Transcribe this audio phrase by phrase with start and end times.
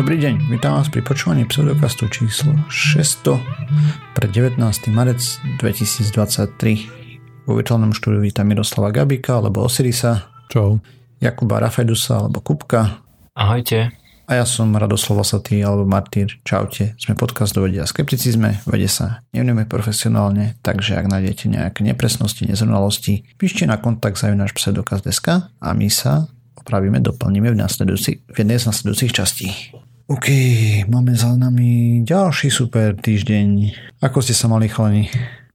[0.00, 3.36] Dobrý deň, vítam vás pri počúvaní pseudokastu číslo 600
[4.16, 4.56] pre 19.
[4.96, 5.20] marec
[5.60, 7.44] 2023.
[7.44, 10.32] Vo virtuálnom štúdiu vítam Miroslava Gabika alebo Osirisa.
[10.48, 10.80] Čau.
[11.20, 13.04] Jakuba Rafedusa alebo Kupka.
[13.36, 13.92] Ahojte.
[14.24, 16.32] A ja som Radoslav Osatý alebo Martýr.
[16.48, 16.96] Čaute.
[16.96, 23.36] Sme podcast do vedia skepticizme, vede sa nevneme profesionálne, takže ak nájdete nejaké nepresnosti, nezrovnalosti,
[23.36, 26.24] píšte na kontakt zavináš pseudokaz.sk a my sa
[26.56, 27.60] opravíme, doplníme v,
[28.16, 29.52] v jednej z nasledujúcich častí.
[30.10, 30.26] OK,
[30.90, 33.46] máme za nami ďalší super týždeň.
[34.02, 35.06] Ako ste sa mali chlani?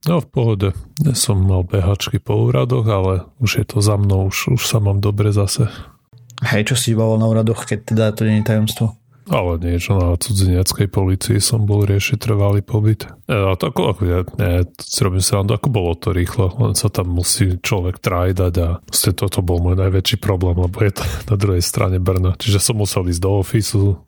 [0.07, 0.69] No v pohode.
[1.03, 4.79] Ja som mal behačky po úradoch, ale už je to za mnou, už, už sa
[4.79, 5.67] mám dobre zase.
[6.39, 8.95] Hej, čo si bavil na úradoch, keď teda to nie je tajomstvo?
[9.27, 13.11] Ale niečo na cudzineckej policii som bol riešiť trvalý pobyt.
[13.27, 14.63] E, a to ako, ako ja, ne,
[15.03, 19.43] robím sa ako bolo to rýchlo, len sa tam musí človek trajdať a vlastne toto
[19.43, 22.39] bol môj najväčší problém, lebo je to na druhej strane Brna.
[22.39, 23.99] Čiže som musel ísť do ofisu,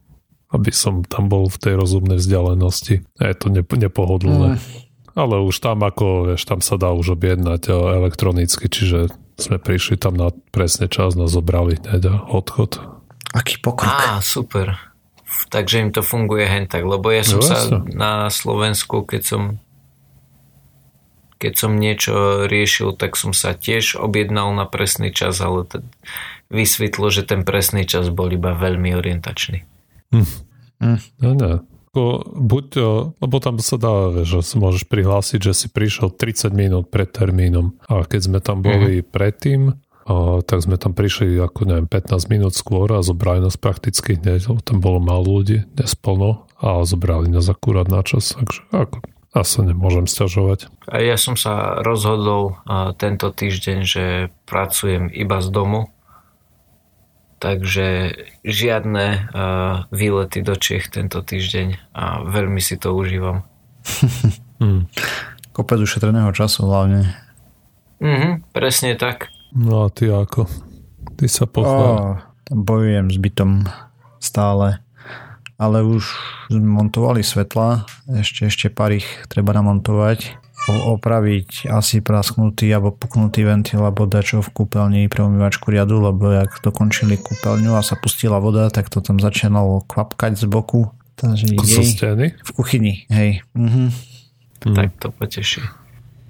[0.51, 3.03] aby som tam bol v tej rozumnej vzdialenosti.
[3.19, 4.57] Je to nepo, nepohodlné.
[4.57, 4.61] Mm.
[5.17, 10.13] Ale už tam ako, vieš, tam sa dá už objednať elektronicky, čiže sme prišli tam
[10.13, 12.79] na presne čas, nás zobrali hneď a odchod.
[13.33, 13.91] Aký pokrok.
[13.91, 14.77] Á, super.
[15.51, 17.57] Takže im to funguje hen tak, lebo ja som no, sa
[17.91, 19.41] na Slovensku, keď som
[21.37, 25.85] keď som niečo riešil, tak som sa tiež objednal na presný čas, ale t-
[26.49, 29.61] vysvetlo, že ten presný čas bol iba veľmi orientačný.
[30.13, 30.27] Hm.
[30.79, 30.99] Hm.
[31.21, 31.51] No, no.
[32.37, 32.65] Buď,
[33.17, 37.73] lebo tam sa dá, že si môžeš prihlásiť, že si prišiel 30 minút pred termínom.
[37.89, 39.09] A keď sme tam boli mm-hmm.
[39.09, 39.61] predtým,
[40.05, 44.45] a, tak sme tam prišli ako neviem 15 minút skôr a zobrali nás prakticky hneď,
[44.45, 49.01] lebo tam bolo málo ľudí, dnes plno a zobrali nás akurát na čas, takže ako
[49.33, 50.71] asi nemôžem stiažovať.
[50.89, 54.03] A ja som sa rozhodol a, tento týždeň, že
[54.45, 55.89] pracujem iba z domu,
[57.37, 63.45] takže žiadne uh, výlety do Čech tento týždeň a veľmi si to užívam.
[64.61, 64.89] hmm.
[65.53, 67.13] Kopec ušetreného času hlavne.
[67.97, 69.33] Mhm, presne tak.
[69.57, 70.45] No a ty ako?
[71.17, 72.21] Ty sa pochvál.
[72.53, 73.65] bojujem s bytom
[74.21, 74.81] stále.
[75.57, 76.05] Ale už
[76.53, 77.89] montovali svetla,
[78.21, 84.49] ešte, ešte pár ich treba namontovať opraviť asi prasknutý alebo puknutý ventil alebo dačo v
[84.51, 89.17] kúpeľni pre umývačku riadu, lebo jak dokončili kúpeľňu a sa pustila voda, tak to tam
[89.17, 90.91] začínalo kvapkať z boku.
[91.17, 91.97] Takže jej,
[92.37, 93.41] v kuchyni, hej.
[93.57, 93.89] Mhm.
[94.61, 95.86] Tak to poteší.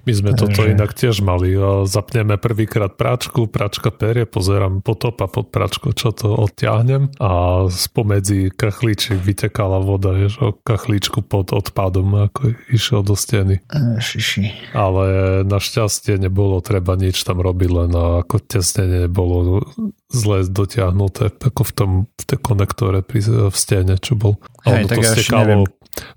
[0.08, 0.40] My sme Takže...
[0.40, 1.52] toto inak tiež mali.
[1.84, 8.48] Zapneme prvýkrát práčku, práčka perie, pozerám potop a pod práčku, čo to odtiahnem a spomedzi
[8.48, 13.60] kachlíček vytekala voda, vieš, o kachlíčku pod odpadom, ako išiel do steny.
[14.00, 14.72] Šiši.
[14.72, 15.04] Ale
[15.44, 19.60] našťastie nebolo treba nič tam robiť, len ako tesne nebolo
[20.08, 24.40] zle dotiahnuté, ako v tom v tej konektore pri, v stene, čo bol.
[24.64, 25.68] Hej, tak to stekalo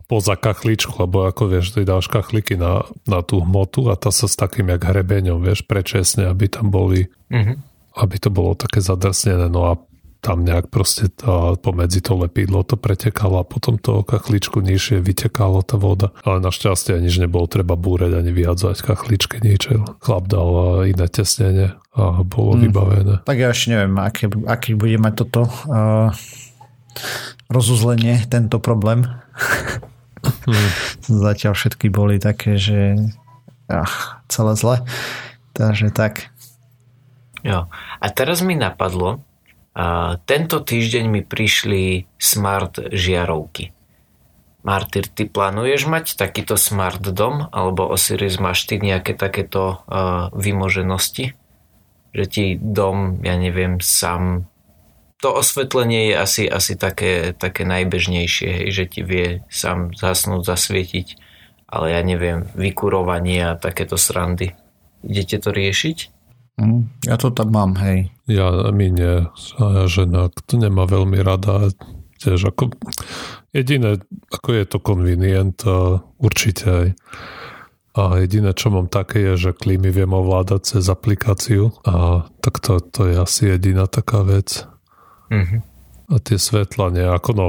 [0.05, 4.27] poza kachličku, lebo ako vieš, ty dáš kachliky na, na tú hmotu a tá sa
[4.27, 7.55] s takým jak hrebeňom, vieš, prečesne, aby tam boli, mm-hmm.
[7.97, 9.73] aby to bolo také zadrsnené, no a
[10.21, 15.65] tam nejak proste tá, pomedzi to lepidlo to pretekalo a potom to kachličku nižšie vytekalo
[15.65, 16.13] tá voda.
[16.21, 19.73] Ale našťastie nič nebolo treba búreť ani vyhadzovať kachličky, nič.
[19.97, 22.61] Chlap dal iné tesnenie a bolo mm.
[22.61, 23.15] vybavené.
[23.25, 26.13] Tak ja ešte neviem, aký, aký bude mať toto uh,
[27.52, 29.07] rozuzlenie, tento problém.
[30.47, 30.69] Hmm.
[31.28, 32.97] Zatiaľ všetky boli také, že
[33.68, 34.78] ach, celé zle.
[35.52, 36.31] Takže tak.
[37.44, 37.68] Jo.
[38.00, 39.19] A teraz mi napadlo,
[39.72, 43.72] a tento týždeň mi prišli smart žiarovky.
[44.62, 47.50] Martyr, ty plánuješ mať takýto smart dom?
[47.50, 51.34] Alebo Osiris máš ty nejaké takéto uh, vymoženosti?
[52.12, 54.50] Že ti dom, ja neviem, sám
[55.21, 61.07] to osvetlenie je asi, asi také, také najbežnejšie, hej, že ti vie sám zasnúť, zasvietiť,
[61.69, 64.57] ale ja neviem, vykurovanie a takéto srandy.
[65.05, 65.97] Idete to riešiť?
[66.57, 68.09] Mm, ja to tam mám, hej.
[68.25, 69.16] Ja, my nie.
[69.87, 71.69] Žena to nemá veľmi rada.
[72.22, 72.73] Tiež ako
[73.53, 75.57] jediné, ako je to convenient,
[76.22, 76.87] určite aj.
[77.91, 82.79] A jediné, čo mám také, je, že klímy viem ovládať cez aplikáciu a tak to,
[82.79, 84.63] to je asi jediná taká vec.
[85.31, 85.61] Mm-hmm.
[86.11, 87.45] A tie svetla nejako, no,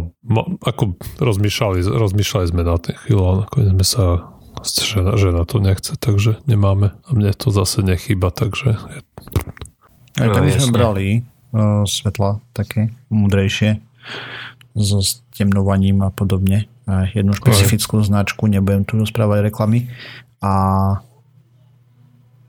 [0.62, 4.04] ako rozmýšľali, rozmýšľali sme na tým chvíľu, ale nakoniec sme sa
[4.62, 6.94] žena, žena to nechce, takže nemáme.
[6.94, 8.78] A mne to zase nechýba, takže...
[10.20, 11.06] Aj tak no, sme brali
[11.50, 13.82] uh, svetla také múdrejšie
[14.78, 16.70] so stemnovaním a podobne.
[16.86, 18.06] A jednu špecifickú Aj.
[18.06, 19.90] značku, nebudem tu rozprávať reklamy.
[20.42, 20.52] A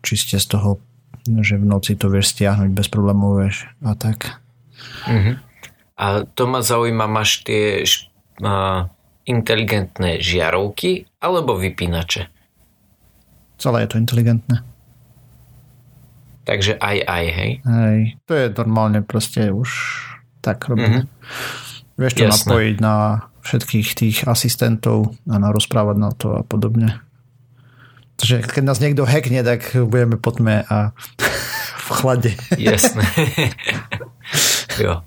[0.05, 0.69] čiste z toho,
[1.25, 4.42] že v noci to vieš stiahnuť bez problémov, vieš, a tak.
[5.07, 5.35] Mm-hmm.
[5.97, 7.85] A to ma zaujíma, máš tie
[8.41, 8.89] uh,
[9.23, 12.27] inteligentné žiarovky alebo vypínače?
[13.61, 14.65] Celé je to inteligentné.
[16.43, 17.51] Takže aj, aj, hej?
[17.63, 19.69] Hej, to je normálne proste už
[20.43, 21.07] tak robené.
[21.07, 21.93] Mm-hmm.
[21.95, 22.35] Vieš to Jasné.
[22.35, 22.95] napojiť na
[23.43, 26.99] všetkých tých asistentov a na rozprávať na to a podobne.
[28.19, 30.91] Takže keď nás niekto hackne, tak budeme po tme a
[31.87, 32.31] v chlade.
[32.59, 33.03] Jasné.
[34.83, 35.03] jo.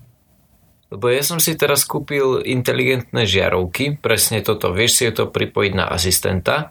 [0.86, 5.90] Lebo ja som si teraz kúpil inteligentné žiarovky, presne toto, vieš si to pripojiť na
[5.90, 6.70] asistenta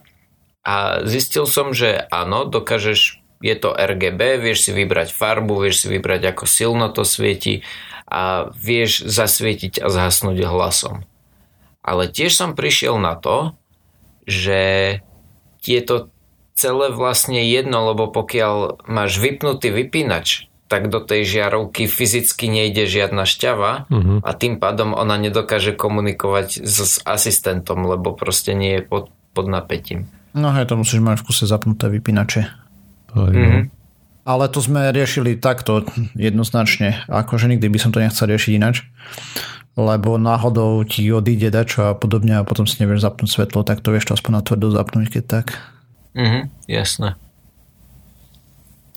[0.64, 5.86] a zistil som, že áno, dokážeš je to RGB, vieš si vybrať farbu, vieš si
[5.92, 7.60] vybrať ako silno to svieti
[8.08, 11.04] a vieš zasvietiť a zhasnúť hlasom.
[11.84, 13.54] Ale tiež som prišiel na to,
[14.26, 14.60] že
[15.62, 16.10] je to
[16.56, 23.22] celé vlastne jedno, lebo pokiaľ máš vypnutý vypínač, tak do tej žiarovky fyzicky nejde žiadna
[23.22, 24.18] šťava uh-huh.
[24.22, 29.46] a tým pádom ona nedokáže komunikovať s, s asistentom, lebo proste nie je pod, pod
[29.46, 30.10] napätím.
[30.36, 32.66] No hej, to musíš mať v kuse zapnuté vypínače.
[33.16, 33.72] Mm-hmm.
[34.26, 37.06] Ale to sme riešili takto jednoznačne.
[37.08, 38.84] Akože nikdy by som to nechcel riešiť inač.
[39.80, 43.92] Lebo náhodou ti odíde dačo a podobne a potom si nevieš zapnúť svetlo, tak to
[43.92, 45.46] vieš to aspoň na tvrdo zapnúť, keď tak.
[46.16, 47.16] Mhm, jasné.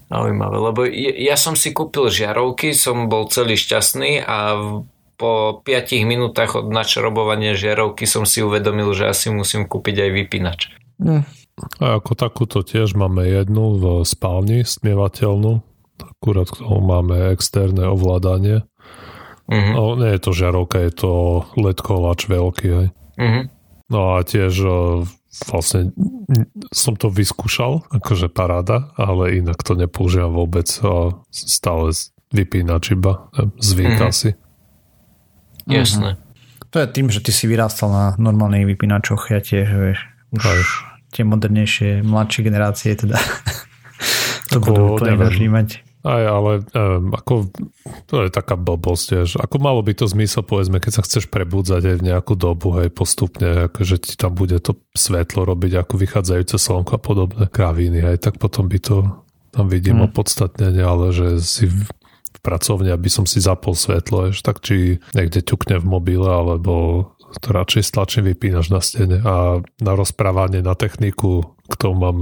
[0.10, 0.80] Zaujímavé, lebo
[1.22, 4.58] ja som si kúpil žiarovky, som bol celý šťastný a
[5.20, 10.60] po 5 minútach od načarobovania žiarovky som si uvedomil, že asi musím kúpiť aj vypínač.
[10.98, 11.28] Mm.
[11.84, 15.60] A ako takúto tiež máme jednu v spálni, smievateľnú.
[16.00, 18.64] Akurát k tomu máme externé ovládanie.
[19.52, 19.74] Mm-hmm.
[19.76, 21.12] No, nie je to žiarovka, je to
[21.60, 22.68] ledkovač veľký.
[22.72, 22.88] Hej.
[23.20, 23.44] Mm-hmm.
[23.92, 24.72] No a tiež e,
[25.46, 25.94] vlastne
[26.74, 31.94] som to vyskúšal, akože paráda, ale inak to nepoužívam vôbec a stále
[32.30, 34.10] vypínač iba, zvyk mm-hmm.
[34.10, 34.30] asi.
[35.70, 36.18] Jasné.
[36.70, 40.00] To je tým, že ty si vyrástal na normálnych vypínačoch, ja tiež, vieš,
[40.34, 40.62] už Aj
[41.14, 43.18] tie modernejšie, mladšie generácie teda
[44.54, 45.89] to budú úplne vnímať.
[46.00, 47.52] Aj, ale um, ako,
[48.08, 51.92] to je taká blbosť, že ako malo by to zmysel, povedzme, keď sa chceš prebudzať
[51.92, 56.56] aj v nejakú dobu, hej, postupne, akože ti tam bude to svetlo robiť ako vychádzajúce
[56.56, 59.12] slnko a podobné kraviny, hej, tak potom by to
[59.52, 60.08] tam vidím hmm.
[60.08, 65.04] opodstatnenie, ale že si v, v pracovne, aby som si zapol svetlo, ešte tak či
[65.12, 67.12] niekde ťukne v mobile, alebo
[67.44, 72.18] to radšej stlačím vypínaš na stene a na rozprávanie, na techniku k tomu mám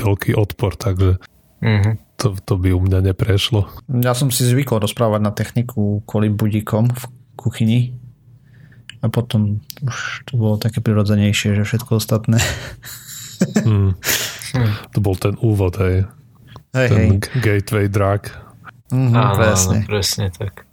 [0.00, 1.20] veľký odpor, takže
[1.60, 2.07] mm-hmm.
[2.18, 3.70] To, to by u mňa neprešlo.
[4.02, 7.02] Ja som si zvykol rozprávať na techniku kvôli budíkom v
[7.38, 7.80] kuchyni
[8.98, 12.42] a potom už to bolo také prirodzenejšie, že všetko ostatné.
[13.70, 13.94] mm.
[14.92, 16.10] To bol ten úvod, hej.
[16.74, 17.38] Hej, ten hej.
[17.38, 18.34] gateway drag.
[18.90, 19.76] Mm-hmm, áno, presne.
[19.78, 20.68] Áno, presne tak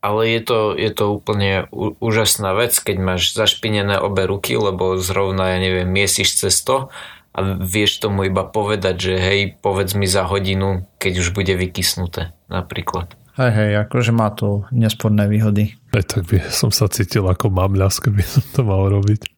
[0.00, 1.68] ale je to, je to úplne
[2.00, 6.88] úžasná vec, keď máš zašpinené obe ruky, lebo zrovna, ja neviem, miesiš cesto
[7.30, 12.34] a vieš tomu iba povedať, že hej, povedz mi za hodinu, keď už bude vykysnuté,
[12.50, 13.14] napríklad.
[13.38, 15.78] Hej, hej, akože má to nesporné výhody.
[15.94, 19.30] Hej, tak by som sa cítil ako mamľas, keby som to mal robiť.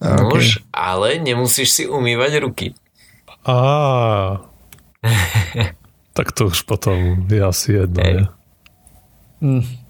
[0.00, 0.72] Nož, okay.
[0.72, 2.66] ale nemusíš si umývať ruky.
[3.44, 4.42] Á.
[6.16, 8.24] tak to už potom je asi jedno, hey.
[9.44, 9.85] Mm.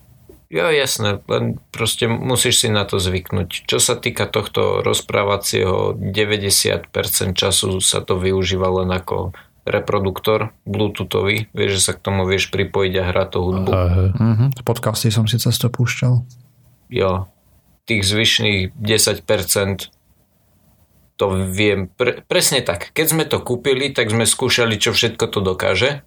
[0.47, 3.67] Jo, jasné, len proste musíš si na to zvyknúť.
[3.67, 6.87] Čo sa týka tohto rozprávacieho, 90%
[7.35, 9.35] času sa to využíva len ako
[9.67, 13.71] reproduktor bluetoothový, vieš, že sa k tomu vieš pripojiť a hrať to hudbu.
[13.75, 14.49] Uh-huh.
[14.63, 16.23] Podcasty som si cez to púšťal.
[16.95, 17.27] Jo,
[17.91, 19.91] tých zvyšných 10%
[21.19, 22.95] to viem, pre, presne tak.
[22.95, 26.07] Keď sme to kúpili, tak sme skúšali, čo všetko to dokáže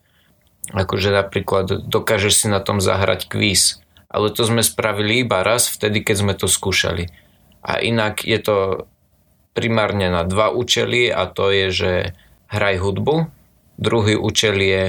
[0.70, 3.82] Akože napríklad dokážeš si na tom zahrať kvíz.
[4.10, 7.14] Ale to sme spravili iba raz, vtedy, keď sme to skúšali.
[7.62, 8.58] A inak je to
[9.54, 11.94] primárne na dva účely a to je, že
[12.50, 13.30] hraj hudbu.
[13.78, 14.84] Druhý účel je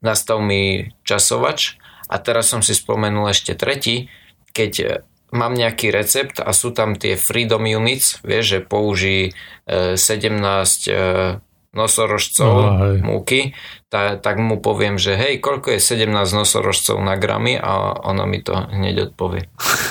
[0.00, 1.76] nastav mi časovač.
[2.08, 4.12] A teraz som si spomenul ešte tretí,
[4.52, 9.32] keď mám nejaký recept a sú tam tie freedom units, vieš, že použij
[9.64, 11.40] 17
[11.72, 13.56] nosorožcov no, múky,
[13.88, 18.44] tá, tak mu poviem, že hej, koľko je 17 nosorožcov na gramy a ona mi
[18.44, 19.48] to hneď odpovie.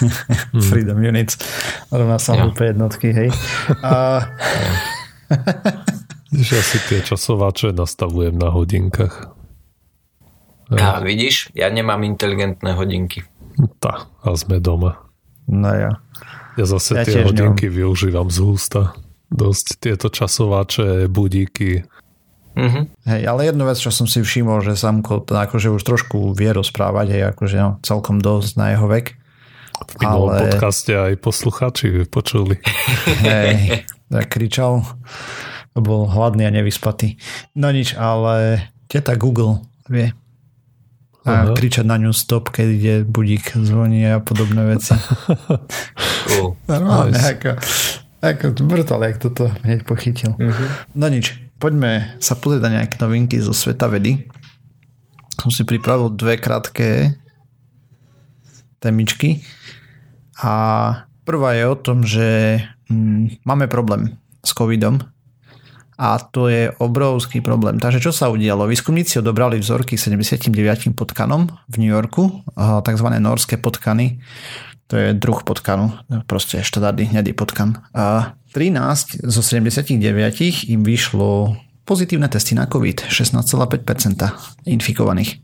[0.70, 1.42] Freedom units
[1.90, 2.46] rovná sa ja.
[2.54, 3.30] jednotky, hej.
[3.82, 4.22] A...
[6.38, 9.34] ja si tie časovače nastavujem na hodinkách.
[10.72, 13.28] A vidíš, ja nemám inteligentné hodinky.
[13.82, 15.04] Tá, a sme doma.
[15.50, 16.00] No ja.
[16.56, 17.78] Ja zase ja tie hodinky nemám.
[17.84, 18.82] využívam z hústa
[19.32, 21.88] dosť tieto časovače, budíky.
[22.52, 23.08] Mhm.
[23.08, 27.08] Hej, ale jednu vec, čo som si všimol, že Samko akože už trošku vie rozprávať,
[27.16, 29.16] hej, akože no, celkom dosť na jeho vek.
[29.82, 32.62] V minulom Ale- podcaste aj poslucháči počuli.
[33.26, 33.82] Hej,
[34.14, 34.86] tak kričal,
[35.74, 37.18] bol hladný a nevyspatý.
[37.58, 40.14] No nič, ale teta Google vie.
[41.26, 41.54] A Aha.
[41.58, 44.94] kričať na ňu stop, keď ide budík zvoní a podobné veci.
[46.22, 46.54] Cool.
[46.70, 47.34] Normálne, Nice.
[47.34, 47.50] ako,
[48.22, 50.38] ako brutál, jak toto hneď pochytil.
[50.94, 54.30] No nič, poďme sa pozrieť na nejaké novinky zo sveta vedy.
[55.42, 57.18] Som si pripravil dve krátke
[58.78, 59.42] témičky.
[60.42, 60.54] A
[61.26, 65.02] prvá je o tom, že mm, máme problém s covidom
[66.02, 67.78] a to je obrovský problém.
[67.78, 68.66] Takže čo sa udialo?
[68.66, 73.08] Výskumníci odobrali vzorky 79 potkanom v New Yorku, tzv.
[73.22, 74.18] norské potkany.
[74.92, 75.96] To je druh potkanu,
[76.28, 77.80] proste štandardný hnedý potkan.
[77.96, 79.96] A 13 zo 79
[80.68, 81.56] im vyšlo
[81.88, 85.40] pozitívne testy na COVID, 16,5% infikovaných.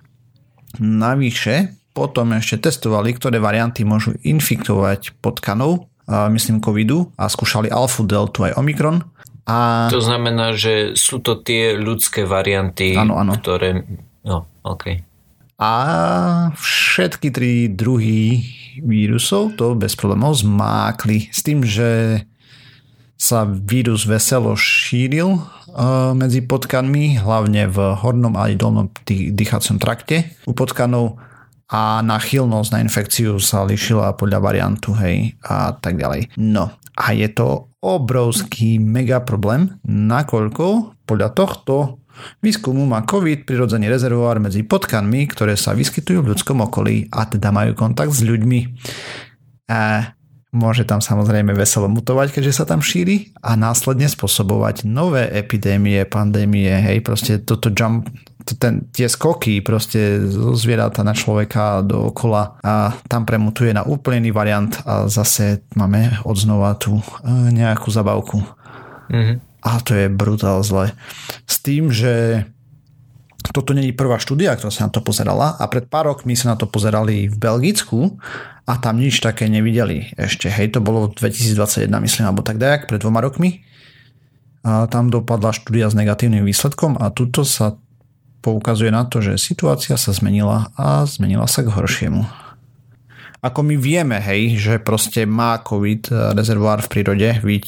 [0.84, 8.46] Navyše potom ešte testovali, ktoré varianty môžu infikovať potkanov, myslím covidu a skúšali alfu, deltu
[8.46, 9.02] aj omikron.
[9.48, 13.40] A To znamená, že sú to tie ľudské varianty, Áno, áno.
[13.40, 13.88] ktoré...
[14.28, 15.00] No, OK.
[15.58, 15.74] A
[16.54, 18.46] všetky tri druhy
[18.86, 21.34] vírusov to bez problémov zmákli.
[21.34, 22.22] S tým, že
[23.18, 30.38] sa vírus veselo šíril eh, medzi potkanmi, hlavne v hornom aj dolnom dý- dýchacom trakte
[30.46, 31.18] u potkanov
[31.68, 36.32] a náchylnosť na infekciu sa lišila podľa variantu, hej, a tak ďalej.
[36.40, 42.04] No, a je to obrovský mega problém, nakoľko podľa tohto
[42.44, 47.54] výskumu má COVID prirodzený rezervoár medzi potkanmi, ktoré sa vyskytujú v ľudskom okolí a teda
[47.54, 48.60] majú kontakt s ľuďmi.
[49.72, 50.12] A
[50.56, 56.72] môže tam samozrejme veselo mutovať, keďže sa tam šíri a následne spôsobovať nové epidémie, pandémie,
[56.72, 58.08] hej, proste toto jump,
[58.58, 64.24] ten, tie skoky proste zo zvieratá na človeka do okola a tam premutuje na úplne
[64.24, 67.04] iný variant a zase máme odznova tú e,
[67.52, 68.40] nejakú zabavku.
[69.12, 69.36] Mhm.
[69.68, 70.96] A to je brutál zle.
[71.44, 72.48] S tým, že
[73.52, 76.58] toto není prvá štúdia, ktorá sa na to pozerala a pred pár rokmi sa na
[76.60, 78.16] to pozerali v Belgicku
[78.64, 80.48] a tam nič také nevideli ešte.
[80.48, 83.64] Hej, to bolo v 2021, myslím, alebo tak dajak, pred dvoma rokmi.
[84.68, 87.80] A tam dopadla štúdia s negatívnym výsledkom a tuto sa
[88.44, 92.24] poukazuje na to, že situácia sa zmenila a zmenila sa k horšiemu.
[93.44, 97.68] Ako my vieme, hej, že proste má COVID rezervoár v prírode, byť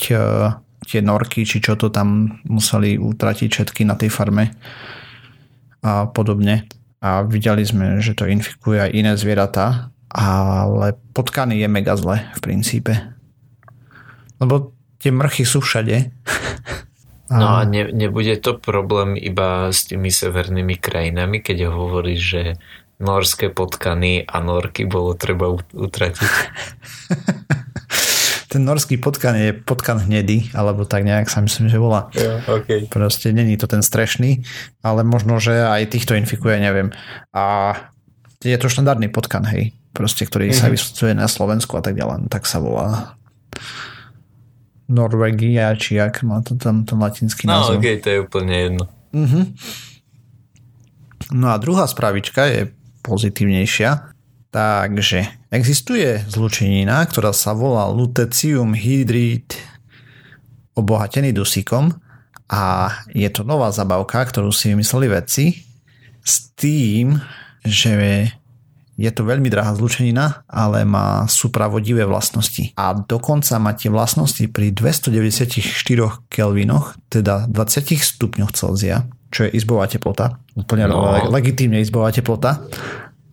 [0.88, 4.56] tie norky, či čo to tam museli utratiť všetky na tej farme
[5.84, 6.68] a podobne.
[7.00, 12.40] A videli sme, že to infikuje aj iné zvieratá, ale potkany je mega zle v
[12.44, 12.94] princípe.
[14.40, 15.96] Lebo tie mrchy sú všade.
[17.30, 22.44] No a ne, nebude to problém iba s tými severnými krajinami, keď hovoríš, že
[22.98, 26.34] norské potkany a norky bolo treba ut- utratiť.
[28.50, 32.10] Ten norský potkan je potkan hnedý, alebo tak nejak sa myslím, že volá.
[32.18, 32.90] Ja, okay.
[32.90, 34.42] Proste není to ten strešný,
[34.82, 36.90] ale možno, že aj týchto infikuje, neviem.
[37.30, 37.78] A
[38.42, 40.66] je to štandardný potkan, hej, proste, ktorý mm-hmm.
[40.66, 43.14] sa vysvetľuje na Slovensku a tak ďalej, tak sa volá.
[44.90, 47.78] Norvegia, či jak má to tam ten latinský No názov.
[47.78, 48.84] ok, to je úplne jedno.
[49.14, 49.46] Uh-huh.
[51.30, 52.74] No a druhá spravička je
[53.06, 54.18] pozitívnejšia.
[54.50, 59.54] Takže existuje zlučenina, ktorá sa volá lutecium hydrid
[60.74, 61.94] obohatený dusíkom
[62.50, 65.46] a je to nová zabavka, ktorú si vymysleli vedci
[66.26, 67.22] s tým,
[67.62, 68.26] že
[69.00, 72.76] je to veľmi drahá zlučenina, ale má supravodivé vlastnosti.
[72.76, 75.64] A dokonca má tie vlastnosti pri 294
[76.28, 81.16] kelvinoch, teda 20 stupňoch Celzia, čo je izbová teplota, úplne No.
[81.32, 82.60] legitímne izbová teplota.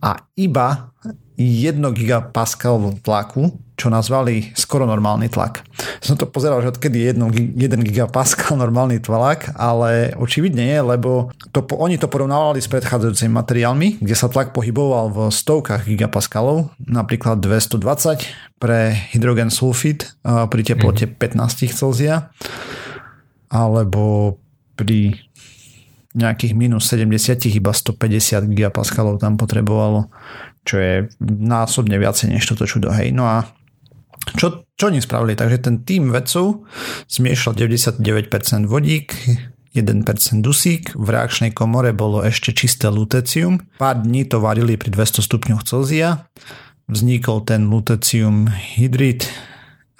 [0.01, 0.93] A iba
[1.37, 5.61] 1 gigapascal tlaku, čo nazvali skoro normálny tlak.
[6.01, 11.61] Som to pozeral, že odkedy je 1 gigapascal normálny tlak, ale očividne nie, lebo to,
[11.77, 18.57] oni to porovnávali s predchádzajúcimi materiálmi, kde sa tlak pohyboval v stovkách gigapascalov, napríklad 220
[18.57, 22.33] pre hydrogen sulfid pri teplote 15 Celzia,
[23.53, 24.37] alebo
[24.73, 25.26] pri
[26.17, 30.09] nejakých minus 70 iba 150 gigapascalov tam potrebovalo,
[30.65, 32.89] čo je násobne viacej než toto čudo.
[32.89, 33.13] Hej.
[33.13, 33.45] No a
[34.33, 35.37] čo, čo oni spravili?
[35.37, 36.65] Takže ten tým vedcov
[37.07, 38.01] zmiešal 99%
[38.65, 39.13] vodík,
[39.77, 43.61] 1% dusík, v reakčnej komore bolo ešte čisté lutecium.
[43.77, 46.25] Pár dní to varili pri 200 stupňoch Celzia.
[46.89, 49.29] Vznikol ten lutecium hydrid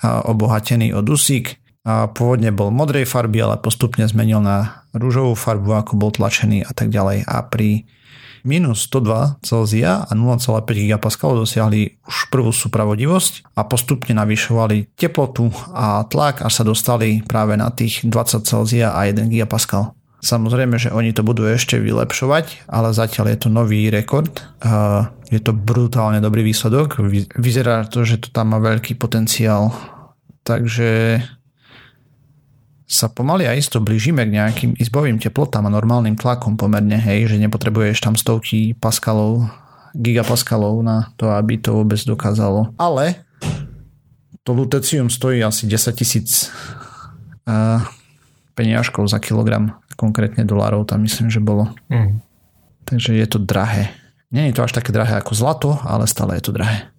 [0.02, 1.62] obohatený o dusík.
[1.88, 6.76] A pôvodne bol modrej farby, ale postupne zmenil na rúžovú farbu, ako bol tlačený a
[6.76, 7.24] tak ďalej.
[7.24, 7.88] A pri
[8.44, 16.04] minus 102 Celzia a 0,5 GPa dosiahli už prvú supravodivosť a postupne navyšovali teplotu a
[16.08, 19.96] tlak až sa dostali práve na tých 20 Celzia a 1 GPa.
[20.18, 24.44] Samozrejme, že oni to budú ešte vylepšovať, ale zatiaľ je to nový rekord.
[25.30, 27.00] Je to brutálne dobrý výsledok.
[27.38, 29.72] Vyzerá to, že to tam má veľký potenciál.
[30.42, 31.22] Takže
[32.88, 37.38] sa pomaly a isto blížime k nejakým izbovým teplotám a normálnym tlakom pomerne, hej, že
[37.44, 39.44] nepotrebuješ tam stovky paskalov,
[39.92, 42.72] gigapaskalov na to, aby to vôbec dokázalo.
[42.80, 43.28] Ale
[44.48, 46.48] to lutecium stojí asi 10 tisíc
[47.44, 47.84] uh,
[48.56, 51.74] peniažkov za kilogram konkrétne dolárov tam myslím, že bolo.
[51.90, 52.22] Mm.
[52.86, 53.92] Takže je to drahé.
[54.30, 56.94] Nie je to až také drahé ako zlato, ale stále je to drahé.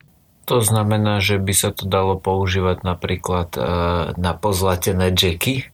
[0.48, 5.68] To znamená, že by sa to dalo používať napríklad uh, na pozlatené jacky?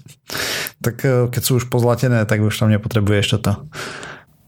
[0.84, 3.64] tak uh, keď sú už pozlatené, tak už tam nepotrebuješ toto.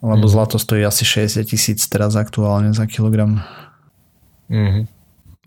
[0.05, 0.33] Lebo mm.
[0.33, 3.41] zlato stojí asi 60 tisíc teraz aktuálne za kilogram.
[4.53, 4.85] Mm-hmm.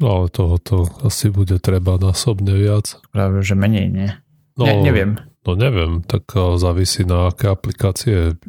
[0.01, 2.97] No ale tohoto asi bude treba násobne viac.
[3.13, 4.09] Práve, že menej, nie?
[4.57, 5.21] No, ne, neviem.
[5.45, 8.39] No neviem, tak závisí na aké aplikácie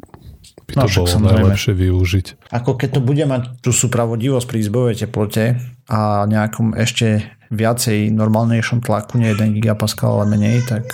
[0.71, 1.39] by to no, bolo samozrejme.
[1.51, 2.25] najlepšie využiť.
[2.55, 5.59] Ako keď to bude mať tú supravodivosť pri izbovej teplote
[5.91, 10.87] a nejakom ešte viacej normálnejšom tlaku, nie 1 gigapascal, ale menej, tak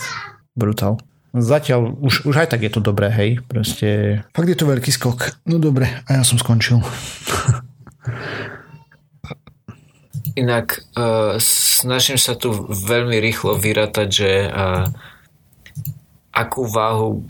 [0.58, 0.98] brutál.
[1.30, 3.38] Zatiaľ už, už aj tak je to dobré, hej.
[3.46, 5.38] Proste fakt je to veľký skok.
[5.46, 6.82] No dobre, a ja som skončil.
[10.34, 14.86] Inak uh, snažím sa tu veľmi rýchlo vyrátať, že uh,
[16.34, 17.26] akú váhu,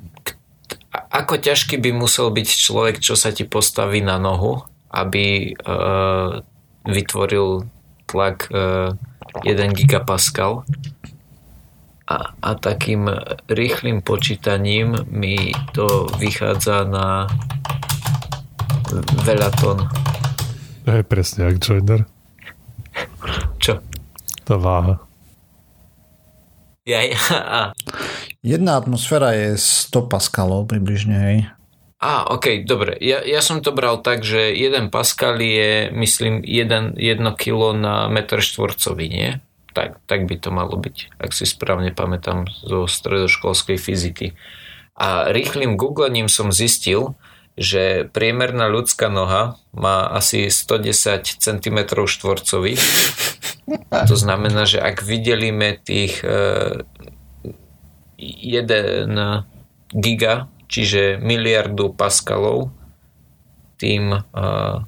[0.93, 6.41] ako ťažký by musel byť človek, čo sa ti postaví na nohu, aby uh,
[6.89, 7.69] vytvoril
[8.09, 8.97] tlak uh,
[9.45, 10.65] 1 gigapascal
[12.09, 13.05] a, a takým
[13.53, 17.29] rýchlým počítaním mi to vychádza na
[19.29, 19.85] veľa tón.
[20.89, 22.09] Je presne jak joiner.
[23.61, 23.85] Čo?
[24.49, 24.97] Tá váha.
[26.89, 27.21] Ja, ja,
[28.49, 31.39] Jedna atmosféra je 100 paskalov približne, hej.
[32.01, 32.97] Á, ok, dobre.
[32.97, 38.09] Ja, ja som to bral tak, že 1 paskal je, myslím, 1, 1 kilo na
[38.09, 39.31] metr štvorcový, nie?
[39.77, 44.33] Tak, tak by to malo byť, ak si správne pamätám zo stredoškolskej fyziky.
[44.97, 47.21] A rýchlým googlením som zistil,
[47.59, 52.81] že priemerná ľudská noha má asi 110 cm štvorcových.
[53.93, 56.87] To znamená, že ak vydelíme tých e,
[58.19, 59.15] 1
[59.95, 62.75] giga, čiže miliardu paskalov
[63.79, 64.83] tým uh,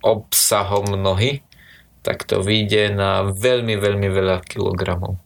[0.00, 1.42] obsahom nohy,
[2.00, 5.20] tak to vyjde na veľmi, veľmi veľa kilogramov.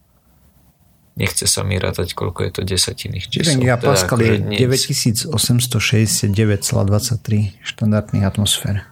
[1.14, 3.54] Nechce sa mi rátať, koľko je to desatinných čísel.
[3.60, 8.82] 1 gigapascal teda, je 9869,23 štandardných atmosfér.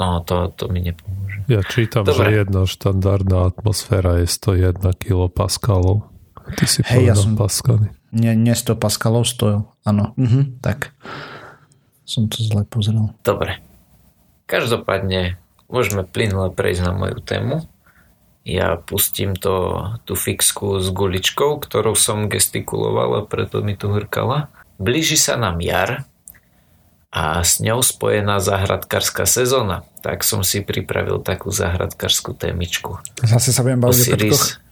[0.00, 1.44] No, to, to mi nepomôže.
[1.44, 2.32] Ja čítam, Dobre.
[2.32, 6.08] že jedna štandardná atmosféra je 101 kilopaskalov.
[6.56, 7.92] Ty si hey, ja som, paskaly.
[8.08, 10.16] Nie, nie 100 paskalov, 100, áno.
[10.16, 10.96] Mhm, tak.
[12.08, 13.12] Som to zle pozrel.
[13.22, 13.60] Dobre.
[14.48, 15.36] Každopádne
[15.68, 17.68] môžeme plynule prejsť na moju tému.
[18.42, 24.48] Ja pustím to, tú fixku s guličkou, ktorou som gestikuloval a preto mi tu hrkala.
[24.80, 26.08] Blíži sa nám jar
[27.10, 29.82] a s ňou spojená zahradkárska sezóna.
[30.00, 33.02] Tak som si pripravil takú zahradkárskú témičku.
[33.18, 34.62] Zase sa budem baviť Osiris...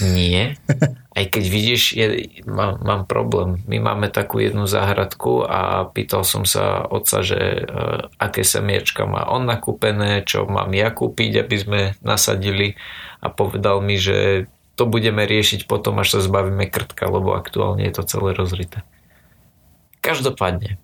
[0.00, 0.56] Nie.
[1.16, 3.60] Aj keď vidíš, je, má, mám problém.
[3.68, 9.28] My máme takú jednu záhradku a pýtal som sa otca, že uh, aké semiečka má
[9.28, 12.80] on nakúpené, čo mám ja kúpiť, aby sme nasadili
[13.20, 17.92] a povedal mi, že to budeme riešiť potom, až sa zbavíme krtka, lebo aktuálne je
[17.92, 18.80] to celé rozrité.
[20.00, 20.80] Každopádne,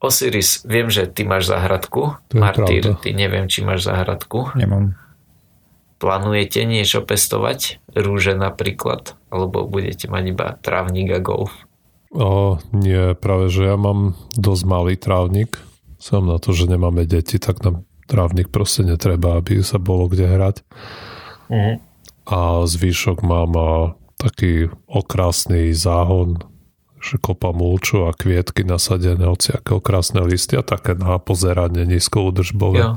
[0.00, 2.16] Osiris, viem, že ty máš záhradku.
[2.32, 4.48] Martýr, ty neviem, či máš záhradku.
[4.56, 4.96] Nemám.
[6.00, 7.84] Plánujete niečo pestovať?
[7.92, 9.20] Rúže napríklad?
[9.28, 11.52] Alebo budete mať iba trávnik a golf?
[12.16, 15.60] O, nie, práve že ja mám dosť malý trávnik.
[16.00, 20.26] Som na to, že nemáme deti, tak nám trávnik proste netreba, aby sa bolo kde
[20.26, 20.56] hrať.
[21.52, 21.76] Uh-huh.
[22.24, 23.52] A zvyšok mám
[24.16, 26.40] taký okrásny záhon
[27.00, 32.84] že kopa mulču a kvietky nasadené, hociakého krásne listy a také na pozeranie nízko udržbové.
[32.84, 32.92] Jo.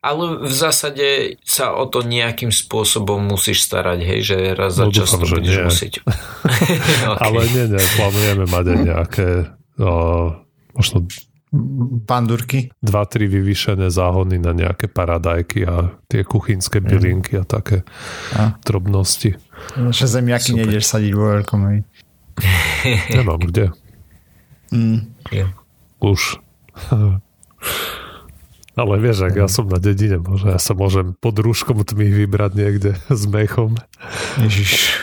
[0.00, 4.94] Ale v zásade sa o to nejakým spôsobom musíš starať, hej, že raz za no,
[4.96, 5.66] čas to budeš nie.
[5.68, 5.92] musieť.
[7.12, 7.20] okay.
[7.20, 9.28] Ale nie, nie, plánujeme mať aj nejaké
[9.76, 10.40] uh,
[10.72, 11.04] možno
[12.06, 12.70] Pandurky.
[12.78, 16.86] Dva, tri vyvýšené záhony na nejaké paradajky a tie kuchynské mm.
[16.86, 17.82] bylinky a také
[18.38, 18.54] a.
[18.62, 19.34] drobnosti.
[19.74, 20.58] Že zemiaky Super.
[20.62, 21.60] nejdeš sadiť vo veľkom.
[23.14, 23.74] Nemám kde.
[24.70, 25.12] Mm.
[26.00, 26.40] Už.
[28.80, 32.52] Ale vieš, ak ja som na dedine, môže, ja sa môžem pod rúškom tmy vybrať
[32.56, 33.76] niekde s mechom.
[34.40, 34.96] Ježiš.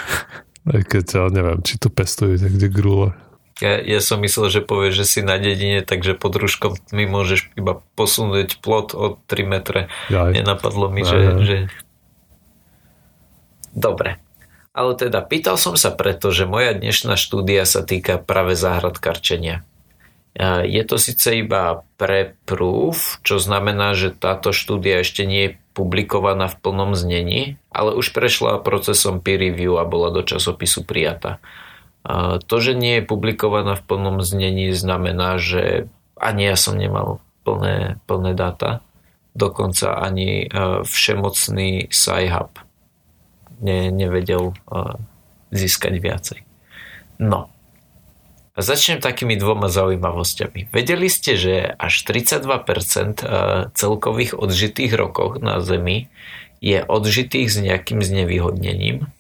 [0.66, 3.14] Aj keď ja neviem, či tu pestujú niekde grúle.
[3.58, 7.54] Ja, ja som myslel, že povieš, že si na dedine, takže pod rúškom tmy môžeš
[7.58, 9.90] iba posunúť plot o 3 metre.
[10.14, 10.30] Aj.
[10.30, 11.10] Nenapadlo mi, Aj.
[11.10, 11.56] že, že...
[13.74, 14.22] Dobre.
[14.78, 19.66] Ale teda pýtal som sa preto, že moja dnešná štúdia sa týka práve záhradkarčenia.
[20.70, 26.46] Je to síce iba pre proof, čo znamená, že táto štúdia ešte nie je publikovaná
[26.46, 31.42] v plnom znení, ale už prešla procesom peer review a bola do časopisu prijatá.
[32.46, 35.90] To, že nie je publikovaná v plnom znení, znamená, že
[36.22, 38.86] ani ja som nemal plné, plné dáta,
[39.34, 42.67] dokonca ani e, všemocný Sci-Hub
[43.62, 44.54] ne, nevedel e,
[45.52, 46.40] získať viacej.
[47.18, 47.50] No,
[48.58, 50.74] a začnem takými dvoma zaujímavosťami.
[50.74, 53.26] Vedeli ste, že až 32% e,
[53.70, 56.10] celkových odžitých rokov na Zemi
[56.58, 59.14] je odžitých s nejakým znevýhodnením.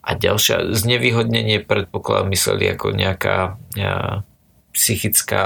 [0.00, 4.24] A ďalšia znevýhodnenie predpokladám mysleli ako nejaká ja,
[4.72, 5.44] psychická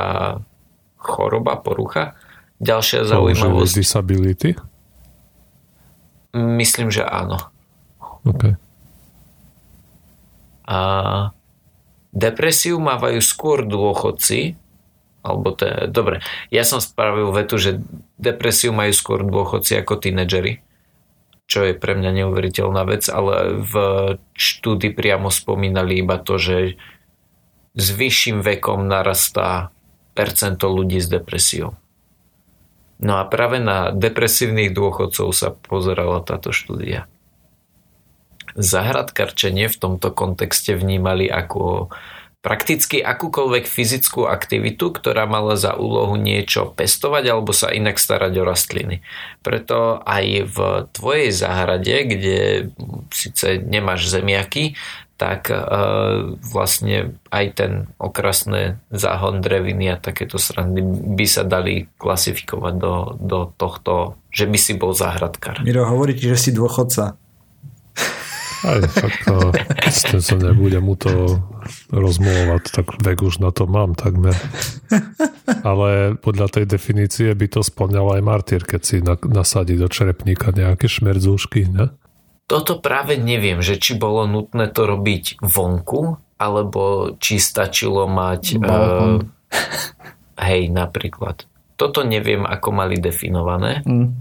[0.94, 2.14] choroba, porucha.
[2.62, 3.74] Ďalšia zaujímavosť.
[3.74, 4.54] disability?
[6.38, 7.50] Myslím, že áno.
[8.24, 8.56] Okay.
[10.64, 10.80] A
[12.14, 14.54] Depresiu mávajú skôr dôchodci,
[15.26, 16.22] alebo to je, dobre,
[16.54, 17.82] ja som spravil vetu, že
[18.22, 20.62] depresiu majú skôr dôchodci ako tínedžeri,
[21.50, 23.74] čo je pre mňa neuveriteľná vec, ale v
[24.38, 26.78] štúdii priamo spomínali iba to, že
[27.74, 29.74] s vyšším vekom narastá
[30.14, 31.74] percento ľudí s depresiou.
[33.02, 37.10] No a práve na depresívnych dôchodcov sa pozerala táto štúdia
[38.54, 41.90] zahradkarčenie v tomto kontexte vnímali ako
[42.44, 48.44] prakticky akúkoľvek fyzickú aktivitu, ktorá mala za úlohu niečo pestovať alebo sa inak starať o
[48.44, 49.00] rastliny.
[49.40, 50.56] Preto aj v
[50.92, 52.68] tvojej záhrade, kde
[53.08, 54.76] síce nemáš zemiaky,
[55.16, 55.56] tak e,
[56.52, 60.84] vlastne aj ten okrasný záhon dreviny a takéto srandy
[61.16, 65.64] by sa dali klasifikovať do, do tohto, že by si bol záhradkár.
[65.64, 67.16] Miro, hovorí že si dôchodca.
[68.64, 69.52] Aj fakt, no,
[69.84, 71.36] s tým sa nebudem mu to
[71.92, 74.32] rozmôvať, tak vek už na to mám takmer.
[75.60, 78.96] Ale podľa tej definície by to splňal aj martyr, keď si
[79.28, 81.92] nasadí do čerepníka nejaké šmerdzúšky, ne?
[82.48, 88.60] Toto práve neviem, že či bolo nutné to robiť vonku, alebo či stačilo mať...
[88.60, 89.20] Uh,
[90.40, 91.44] hej, napríklad.
[91.76, 93.84] Toto neviem, ako mali definované.
[93.84, 94.12] Mm.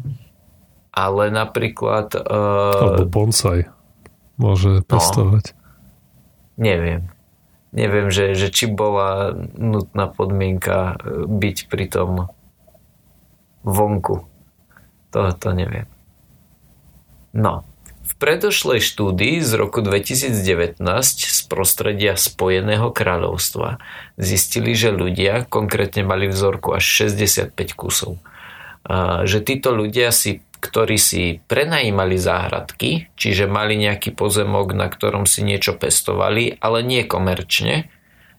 [0.96, 2.16] Ale napríklad...
[2.16, 3.68] Uh, alebo bonsai
[4.38, 4.86] môže no.
[4.86, 5.54] pestovať?
[5.54, 5.58] No,
[6.58, 7.10] neviem.
[7.74, 12.30] Neviem, že, že či bola nutná podmienka e, byť pri tom
[13.66, 14.30] vonku.
[15.10, 15.90] To, to neviem.
[17.34, 17.66] No.
[18.04, 23.82] V predošlej štúdii z roku 2019 z prostredia Spojeného kráľovstva
[24.20, 28.20] zistili, že ľudia konkrétne mali vzorku až 65 kusov.
[29.24, 35.44] Že títo ľudia si ktorí si prenajímali záhradky, čiže mali nejaký pozemok, na ktorom si
[35.44, 37.92] niečo pestovali, ale nie komerčne,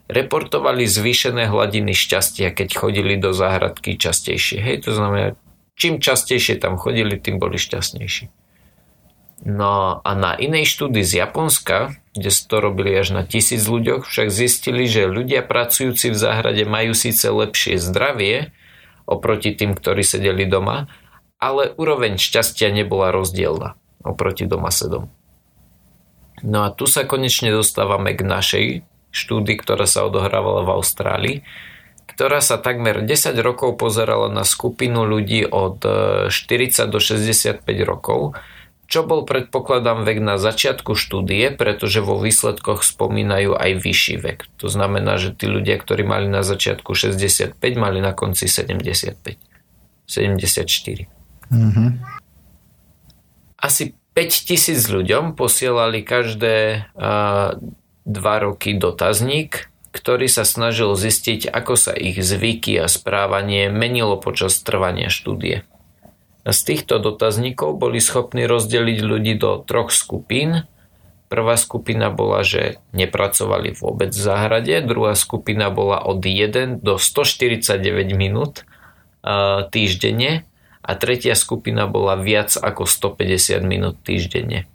[0.08, 4.64] reportovali zvýšené hladiny šťastia, keď chodili do záhradky častejšie.
[4.64, 5.36] Hej, to znamená,
[5.76, 8.32] čím častejšie tam chodili, tým boli šťastnejší.
[9.44, 14.32] No a na inej štúdii z Japonska, kde to robili až na tisíc ľuďoch, však
[14.32, 18.56] zistili, že ľudia pracujúci v záhrade majú síce lepšie zdravie
[19.04, 20.88] oproti tým, ktorí sedeli doma,
[21.44, 25.12] ale úroveň šťastia nebola rozdielna oproti domasedom.
[26.40, 28.66] No a tu sa konečne dostávame k našej
[29.12, 31.36] štúdii, ktorá sa odohrávala v Austrálii,
[32.04, 35.80] ktorá sa takmer 10 rokov pozerala na skupinu ľudí od
[36.28, 38.36] 40 e, do 65 rokov,
[38.84, 44.38] čo bol predpokladám vek na začiatku štúdie, pretože vo výsledkoch spomínajú aj vyšší vek.
[44.60, 49.40] To znamená, že tí ľudia, ktorí mali na začiatku 65, mali na konci 75.
[50.04, 51.23] 74.
[51.52, 51.88] Mm-hmm.
[53.60, 57.58] Asi 5000 ľuďom posielali každé uh,
[58.04, 64.60] dva roky dotazník, ktorý sa snažil zistiť, ako sa ich zvyky a správanie menilo počas
[64.60, 65.66] trvania štúdie.
[66.44, 70.68] Z týchto dotazníkov boli schopní rozdeliť ľudí do troch skupín,
[71.34, 77.80] Prvá skupina bola, že nepracovali vôbec v záhrade, druhá skupina bola od 1 do 149
[78.14, 78.62] minút
[79.74, 80.46] týždenne
[80.84, 84.68] a tretia skupina bola viac ako 150 minút týždenne.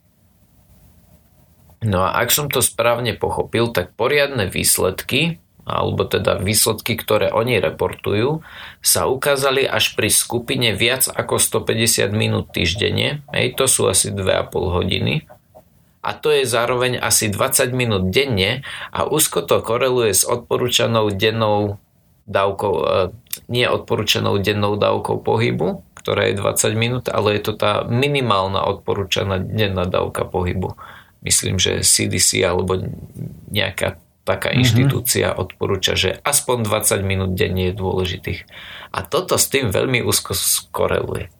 [1.79, 7.61] No a ak som to správne pochopil, tak poriadne výsledky, alebo teda výsledky, ktoré oni
[7.61, 8.41] reportujú,
[8.81, 13.21] sa ukázali až pri skupine viac ako 150 minút týždenne.
[13.31, 15.29] Hej, to sú asi 2,5 hodiny.
[16.01, 21.77] A to je zároveň asi 20 minút denne a úzko to koreluje s odporúčanou dennou
[22.23, 22.85] dávkou, e,
[23.51, 29.37] nie odporúčanou dennou dávkou pohybu, ktorá je 20 minút, ale je to tá minimálna odporúčaná
[29.37, 30.79] denná dávka pohybu.
[31.19, 32.79] Myslím, že CDC alebo
[33.51, 34.61] nejaká taká mm-hmm.
[34.61, 38.45] inštitúcia odporúča, že aspoň 20 minút denne je dôležitých.
[38.93, 41.33] A toto s tým veľmi úzko skoreluje.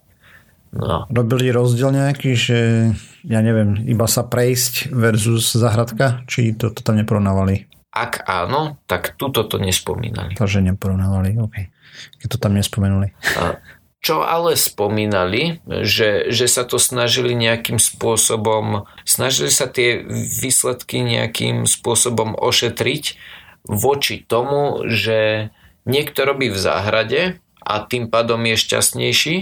[0.69, 1.10] No.
[1.10, 2.60] Robili rozdiel nejaký, že
[3.26, 7.65] ja neviem, iba sa prejsť versus zahradka, či to, to tam neporovnávali?
[7.89, 10.38] Ak áno, tak tuto to nespomínali.
[10.38, 11.56] Takže neporovnávali, OK.
[12.22, 13.10] Keď to tam nespomenuli.
[13.41, 13.58] A
[13.99, 19.99] čo ale spomínali, že, že sa to snažili nejakým spôsobom, snažili sa tie
[20.39, 23.19] výsledky nejakým spôsobom ošetriť
[23.67, 25.51] voči tomu, že
[25.83, 27.21] niekto robí v záhrade
[27.59, 29.35] a tým pádom je šťastnejší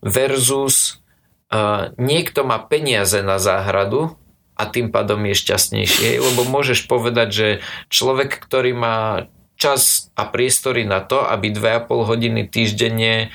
[0.00, 1.04] versus
[1.52, 4.16] uh, niekto má peniaze na záhradu
[4.56, 6.20] a tým pádom je šťastnejší.
[6.20, 7.48] Lebo môžeš povedať, že
[7.92, 9.28] človek, ktorý má
[9.60, 13.28] čas a priestory na to, aby 2,5 hodiny týždenne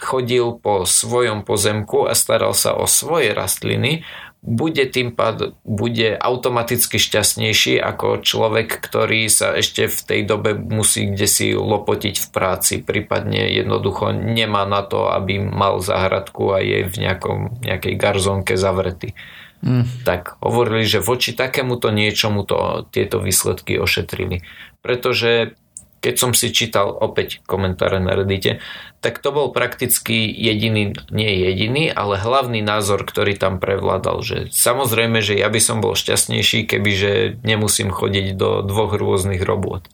[0.00, 4.06] chodil po svojom pozemku a staral sa o svoje rastliny,
[4.46, 11.10] bude tým pád, bude automaticky šťastnejší ako človek, ktorý sa ešte v tej dobe musí
[11.10, 16.86] kde si lopotiť v práci, prípadne jednoducho nemá na to, aby mal záhradku a je
[16.86, 19.18] v nejakom, nejakej garzónke zavretý.
[19.66, 19.82] Mm.
[20.06, 24.46] Tak hovorili, že voči takémuto niečomu to, tieto výsledky ošetrili.
[24.78, 25.58] Pretože
[26.00, 28.62] keď som si čítal opäť komentáre na Reddite,
[29.00, 35.22] tak to bol prakticky jediný, nie jediný, ale hlavný názor, ktorý tam prevládal, že samozrejme,
[35.22, 39.84] že ja by som bol šťastnejší, kebyže nemusím chodiť do dvoch rôznych robôt,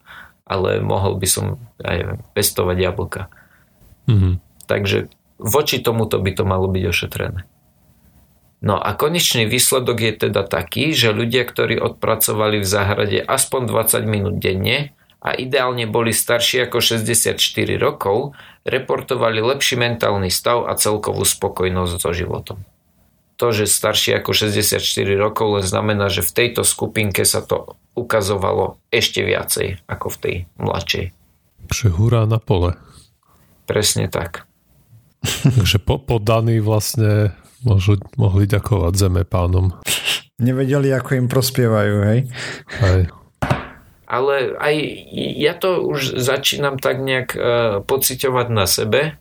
[0.44, 1.44] ale mohol by som,
[1.80, 3.22] ja neviem, pestovať jablka.
[4.10, 4.34] Mm-hmm.
[4.66, 7.42] Takže voči tomuto by to malo byť ošetrené.
[8.62, 14.06] No a konečný výsledok je teda taký, že ľudia, ktorí odpracovali v záhrade aspoň 20
[14.06, 17.38] minút denne, a ideálne boli starší ako 64
[17.78, 18.34] rokov,
[18.66, 22.58] reportovali lepší mentálny stav a celkovú spokojnosť so životom.
[23.38, 24.82] To, že starší ako 64
[25.14, 30.34] rokov len znamená, že v tejto skupinke sa to ukazovalo ešte viacej ako v tej
[30.58, 31.04] mladšej.
[31.70, 32.74] Takže hurá na pole.
[33.66, 34.46] Presne tak.
[35.22, 39.70] Takže po, podaní vlastne môžu, mohli ďakovať zeme pánom.
[40.42, 42.20] Nevedeli, ako im prospievajú, hej?
[42.82, 43.21] Hej
[44.12, 44.74] ale aj
[45.40, 47.40] ja to už začínam tak nejak uh,
[47.80, 49.16] pociťovať na sebe,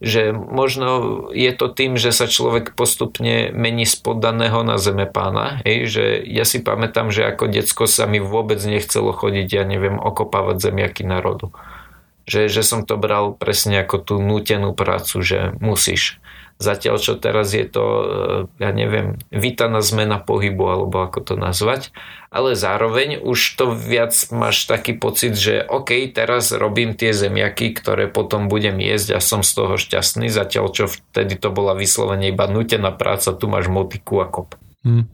[0.00, 5.60] že možno je to tým, že sa človek postupne mení z poddaného na zeme pána.
[5.68, 10.00] Hej, že ja si pamätám, že ako decko sa mi vôbec nechcelo chodiť, ja neviem,
[10.00, 11.52] okopávať zemiaky národu.
[12.30, 16.22] Že, že som to bral presne ako tú nútenú prácu, že musíš.
[16.60, 18.04] Zatiaľ, čo teraz je to, e,
[18.60, 21.88] ja neviem, vítaná zmena pohybu, alebo ako to nazvať.
[22.28, 28.12] Ale zároveň už to viac máš taký pocit, že OK, teraz robím tie zemiaky, ktoré
[28.12, 30.28] potom budem jesť a som z toho šťastný.
[30.28, 34.52] Zatiaľ, čo vtedy to bola vyslovene iba nutená práca, tu máš motiku a kop.
[34.84, 35.08] Hmm.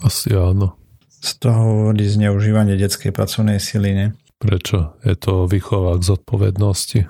[0.00, 0.80] Asi áno.
[1.20, 4.06] Z toho hovorí zneužívanie detskej pracovnej sily, ne?
[4.40, 4.96] Prečo?
[5.04, 7.00] Je to výchova k zodpovednosti.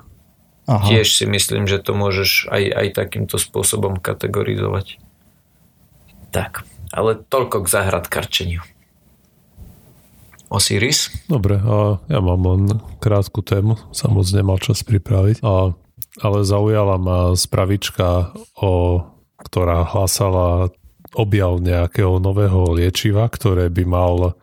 [0.67, 0.83] Aha.
[0.83, 4.99] Tiež si myslím, že to môžeš aj, aj takýmto spôsobom kategorizovať.
[6.35, 8.61] Tak, ale toľko k zahradkarčeniu.
[10.51, 11.07] Osiris?
[11.31, 12.63] Dobre, a ja mám len
[12.99, 15.39] krátku tému, sa moc nemal čas pripraviť.
[15.47, 15.71] A,
[16.19, 19.03] ale zaujala ma spravička, o,
[19.39, 20.75] ktorá hlásala
[21.15, 24.35] objav nejakého nového liečiva, ktoré by mal,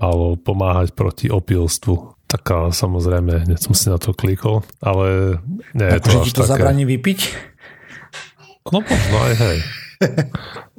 [0.00, 5.38] malo pomáhať proti opilstvu taká samozrejme, hneď som si na to klikol, ale
[5.74, 6.50] nie je to až to také...
[6.54, 7.20] zabraní vypiť?
[8.70, 9.58] No možno aj hej.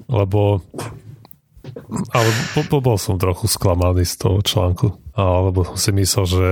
[0.08, 0.64] Lebo
[2.12, 4.96] ale po, po, bol som trochu sklamaný z toho článku.
[5.16, 6.48] Alebo som si myslel, že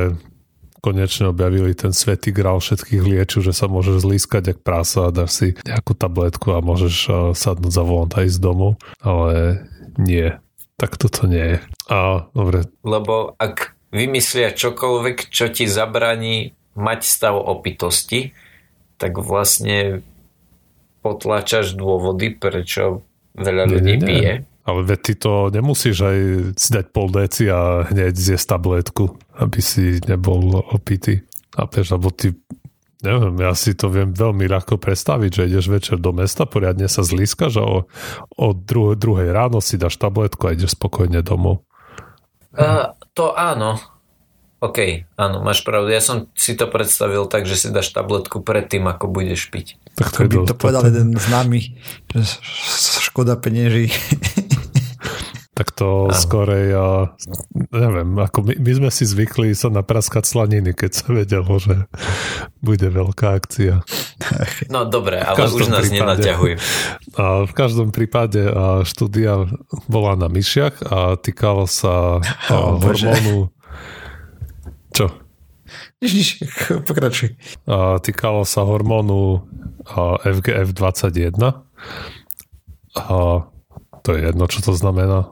[0.80, 5.32] konečne objavili ten svetý grál všetkých liečiv, že sa môžeš zlískať jak prasa a dáš
[5.36, 6.96] si nejakú tabletku a môžeš
[7.36, 8.80] sadnúť za volant aj z domu.
[9.04, 9.64] Ale
[10.00, 10.32] nie.
[10.80, 11.60] Tak toto nie je.
[11.92, 12.64] A dobre.
[12.88, 18.32] Lebo ak vymyslia čokoľvek, čo ti zabraní mať stav opitosti,
[19.00, 20.06] tak vlastne
[21.02, 23.04] potláčaš dôvody, prečo
[23.36, 24.34] veľa ľudí nie, nie, pije.
[24.68, 26.18] Ale veď ty to nemusíš aj
[26.60, 31.26] si dať pol deci a hneď zjesť tabletku, aby si nebol opitý.
[31.58, 32.36] A peš, alebo ty
[33.00, 37.00] Neviem, ja si to viem veľmi ľahko predstaviť, že ideš večer do mesta, poriadne sa
[37.00, 37.78] zlískaš a o,
[38.36, 41.64] o druhej, druhej ráno si dáš tabletku a ideš spokojne domov.
[42.52, 43.76] Uh, to áno.
[44.64, 45.92] OK, áno, máš pravdu.
[45.92, 49.76] Ja som si to predstavil tak, že si dáš tabletku predtým, ako budeš piť.
[49.96, 51.76] Tak to, by to povedal jeden známy,
[52.16, 52.24] že
[53.04, 53.92] škoda penieží.
[55.80, 56.16] to Áno.
[56.16, 57.16] skorej, ja,
[57.72, 61.88] neviem, ako my, my sme si zvykli sa napraskať slaniny, keď sa vedelo, že
[62.60, 63.88] bude veľká akcia.
[64.68, 66.56] No dobre, ale už nás prípade, nenaťahujú.
[67.16, 68.44] A v každom prípade
[68.84, 69.48] štúdia
[69.88, 72.20] bola na myšiach a týkalo sa
[72.52, 73.48] oh, hormónu...
[74.92, 75.16] Čo?
[76.04, 76.44] Nič,
[76.90, 77.40] pokračuj.
[77.72, 79.48] A týkalo sa hormónu
[80.28, 81.40] FGF21
[83.00, 83.16] a
[84.04, 85.30] to je jedno, čo to znamená.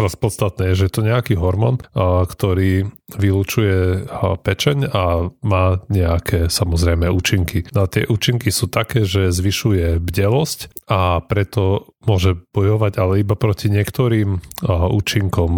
[0.00, 4.06] Podstatné je, že to nejaký hormón, ktorý vylúčuje
[4.44, 7.66] pečeň a má nejaké samozrejme účinky.
[7.72, 13.68] A tie účinky sú také, že zvyšuje bdelosť a preto môže bojovať ale iba proti
[13.72, 15.52] niektorým účinkom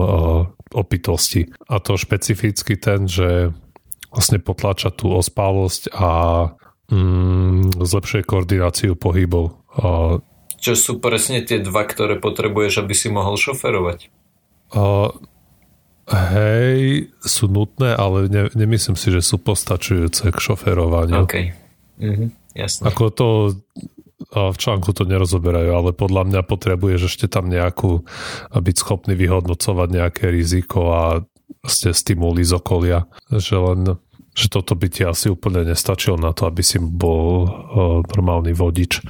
[0.73, 1.53] opitosti.
[1.69, 3.53] A to špecificky ten, že
[4.09, 6.11] vlastne potláča tú ospálosť a
[6.89, 9.61] mm, zlepšuje koordináciu pohybov
[10.63, 14.22] čo sú presne tie dva, ktoré potrebuješ, aby si mohol šoferovať?
[14.73, 15.13] Uh,
[16.09, 21.25] hej, sú nutné, ale ne, nemyslím si, že sú postačujúce k šoferovaniu.
[21.25, 21.37] OK.
[22.01, 22.83] Mhm, jasne.
[22.89, 23.27] Ako to
[24.33, 28.07] v článku to nerozoberajú, ale podľa mňa potrebuješ ešte tam nejakú,
[28.55, 31.03] byť schopný vyhodnocovať nejaké riziko a
[31.69, 34.01] ste stimuly z okolia, že len
[34.33, 37.51] že toto by ti asi úplne nestačilo na to, aby si bol uh,
[38.17, 39.05] normálny vodič.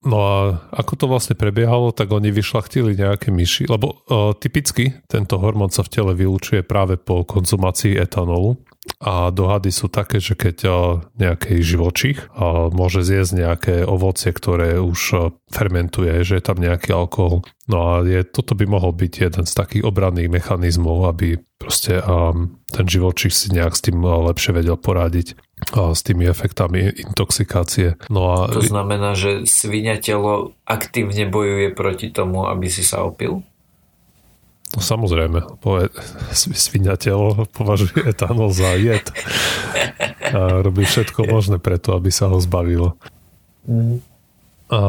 [0.00, 0.36] No a
[0.72, 5.84] ako to vlastne prebiehalo, tak oni vyšlachtili nejaké myši, lebo uh, typicky tento hormón sa
[5.84, 8.56] v tele vylúčuje práve po konzumácii etanolu
[9.00, 10.74] a dohady sú také, že keď uh,
[11.20, 15.20] nejaký živočích uh, môže zjesť nejaké ovocie, ktoré už uh,
[15.52, 17.44] fermentuje, že je tam nejaký alkohol.
[17.68, 22.02] No a je, toto by mohol byť jeden z takých obranných mechanizmov, aby proste
[22.72, 25.38] ten živočích si nejak s tým lepšie vedel poradiť
[25.70, 27.94] s tými efektami intoxikácie.
[28.10, 28.50] No a...
[28.50, 33.46] To znamená, že svinia telo aktívne bojuje proti tomu, aby si sa opil?
[34.70, 35.42] No samozrejme,
[36.34, 39.02] svinia telo považuje etanol za jed
[40.30, 42.94] a robí všetko možné preto, aby sa ho zbavilo.
[43.66, 43.98] Mm.
[44.70, 44.80] A,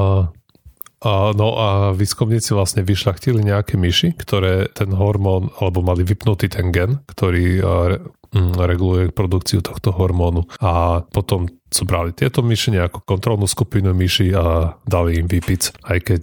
[1.01, 1.67] a, no a
[1.97, 7.65] výskumníci vlastne vyšľachtili nejaké myši, ktoré ten hormón, alebo mali vypnutý ten gen, ktorý
[8.37, 10.45] reguluje produkciu tohto hormónu.
[10.61, 16.21] A potom zobrali tieto myši, nejakú kontrolnú skupinu myši a dali im vypic, aj keď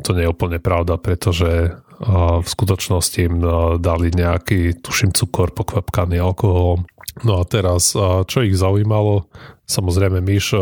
[0.00, 3.36] to nie je úplne pravda, pretože v skutočnosti im
[3.78, 6.88] dali nejaký, tuším, cukor pokvapkaný alkoholom.
[7.22, 7.94] No a teraz,
[8.26, 9.30] čo ich zaujímalo,
[9.70, 10.58] samozrejme myš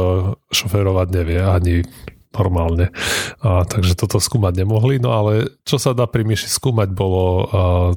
[0.53, 1.77] šoferovať nevie ani
[2.33, 2.89] normálne.
[3.45, 7.93] A, takže toto skúmať nemohli, no ale čo sa dá pri myši skúmať bolo a,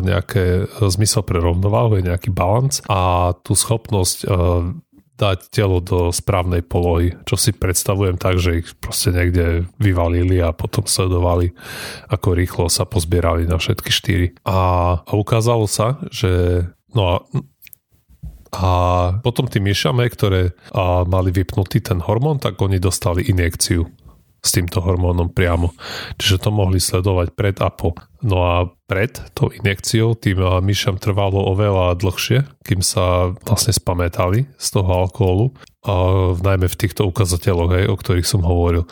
[0.00, 4.28] nejaké zmysel pre rovnováhu, nejaký balans a tú schopnosť a,
[5.14, 10.50] dať telo do správnej polohy, čo si predstavujem tak, že ich proste niekde vyvalili a
[10.50, 11.54] potom sledovali,
[12.10, 14.26] ako rýchlo sa pozbierali na všetky štyri.
[14.42, 17.16] A, a ukázalo sa, že no a
[18.54, 18.70] a
[19.18, 23.82] potom tí myšame, ktoré a, mali vypnutý ten hormón, tak oni dostali injekciu
[24.44, 25.72] s týmto hormónom priamo.
[26.20, 27.96] Čiže to mohli sledovať pred a po.
[28.20, 34.68] No a pred tou injekciou tým myšam trvalo oveľa dlhšie, kým sa vlastne spamätali z
[34.76, 38.88] toho alkoholu v najmä v týchto ukazateľoch, hej, o ktorých som hovoril.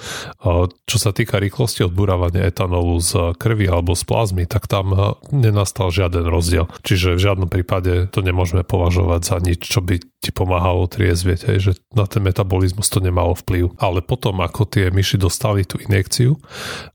[0.85, 4.93] Čo sa týka rýchlosti odburávania etanolu z krvi alebo z plazmy, tak tam
[5.33, 6.69] nenastal žiaden rozdiel.
[6.85, 11.59] Čiže v žiadnom prípade to nemôžeme považovať za nič, čo by ti pomáhalo triezvieť, hej,
[11.59, 13.75] že na ten metabolizmus to nemalo vplyv.
[13.83, 16.39] Ale potom, ako tie myši dostali tú injekciu,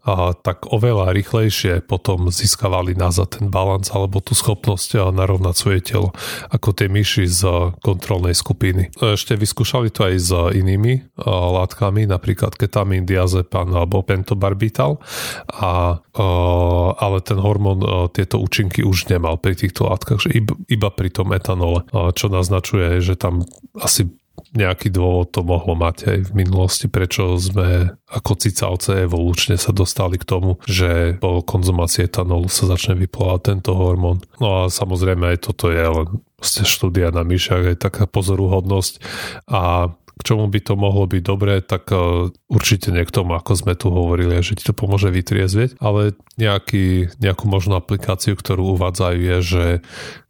[0.07, 6.15] a, tak oveľa rýchlejšie potom získavali nazad ten balans alebo tú schopnosť narovnať svoje telo,
[6.47, 7.41] ako tie myši z
[7.83, 8.95] kontrolnej skupiny.
[8.95, 14.99] Ešte vyskúšali skúšali to aj s inými uh, látkami, napríklad ketamín, diazepam alebo pentobarbital,
[15.47, 20.53] a, uh, ale ten hormón uh, tieto účinky už nemal pri týchto látkach, že iba,
[20.67, 23.47] iba pri tom etanole, uh, čo naznačuje, že tam
[23.79, 24.11] asi
[24.53, 30.15] nejaký dôvod to mohlo mať aj v minulosti, prečo sme ako cicavce evolučne sa dostali
[30.15, 34.23] k tomu, že po konzumácii etanolu sa začne vyplovať tento hormón.
[34.39, 36.07] No a samozrejme aj toto je len
[36.41, 39.01] štúdia na myšach, aj taká pozoruhodnosť
[39.49, 43.77] a k čomu by to mohlo byť dobré, tak uh, určite niekto tomu, ako sme
[43.77, 49.37] tu hovorili, že ti to pomôže vytriezvieť, ale nejaký, nejakú možnú aplikáciu, ktorú uvádzajú je,
[49.45, 49.65] že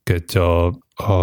[0.08, 0.72] keď uh,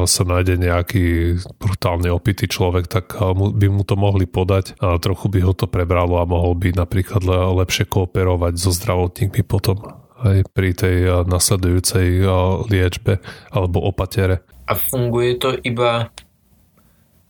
[0.05, 5.41] sa nájde nejaký brutálne opitý človek, tak by mu to mohli podať a trochu by
[5.43, 7.27] ho to prebralo a mohol by napríklad
[7.59, 9.83] lepšie kooperovať so zdravotníkmi potom
[10.23, 12.23] aj pri tej nasledujúcej
[12.71, 13.19] liečbe
[13.51, 14.47] alebo opatere.
[14.71, 16.15] A funguje to iba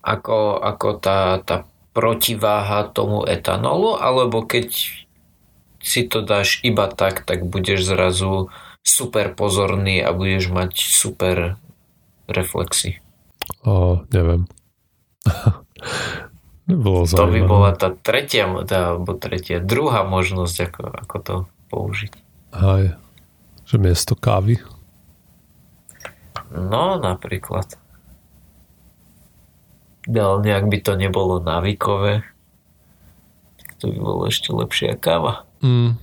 [0.04, 1.64] ako, ako tá, tá
[1.96, 4.68] protiváha tomu etanolu, alebo keď
[5.80, 8.52] si to dáš iba tak, tak budeš zrazu
[8.84, 11.56] super pozorný a budeš mať super
[12.28, 13.00] reflexy?
[13.64, 14.44] O, neviem.
[16.64, 21.34] Bolo to by bola tá tretia, tá, alebo tretia, druhá možnosť, ako, ako to
[21.68, 22.12] použiť.
[22.56, 22.96] Aj,
[23.68, 24.64] že miesto kávy.
[26.48, 27.76] No, napríklad.
[30.08, 32.24] Ale nejak by to nebolo návykové,
[33.60, 35.44] tak to by bolo ešte lepšia káva.
[35.60, 36.00] Mm,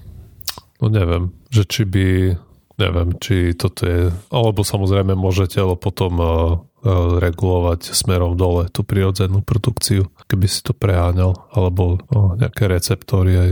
[0.77, 2.37] no neviem, že či by
[2.81, 8.81] neviem, či toto je, alebo samozrejme môže telo potom uh, uh, regulovať smerom dole tú
[8.81, 13.51] prirodzenú produkciu, keby si to preháňal, alebo uh, nejaké receptory aj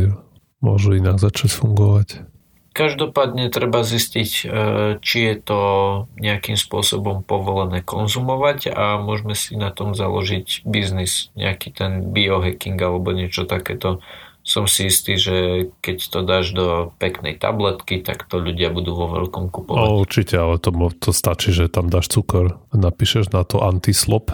[0.66, 2.10] môžu inak začať fungovať.
[2.70, 4.32] Každopádne treba zistiť,
[5.04, 5.60] či je to
[6.16, 13.12] nejakým spôsobom povolené konzumovať a môžeme si na tom založiť biznis, nejaký ten biohacking alebo
[13.12, 14.00] niečo takéto
[14.50, 19.06] som si istý, že keď to dáš do peknej tabletky, tak to ľudia budú vo
[19.06, 19.78] veľkom kupovať.
[19.78, 24.34] No, určite, ale to, to stačí, že tam dáš cukor, napíšeš na to antislop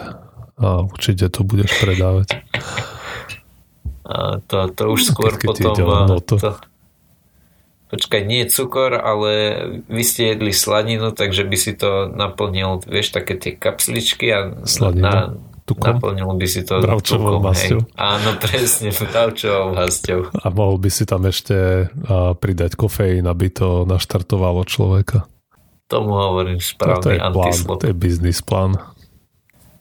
[0.56, 2.40] a určite to budeš predávať.
[4.08, 5.88] A to, to už skôr keď, keď potom...
[6.08, 6.34] No to...
[6.40, 6.50] To,
[7.92, 9.32] počkaj, nie cukor, ale
[9.84, 15.04] vy ste jedli slaninu, takže by si to naplnil, vieš, také tie kapsličky a Slanina.
[15.04, 15.14] na,
[15.66, 15.98] tukom.
[15.98, 17.82] Naplnil by si to bravčovou masťou.
[17.98, 20.30] Áno, presne, bravčovou masťou.
[20.30, 21.90] A mohol by si tam ešte
[22.38, 25.26] pridať kofeín, aby to naštartovalo človeka.
[25.90, 27.78] Tomu hovorím správny to je antislop.
[27.78, 28.78] Plán, to je biznis plán.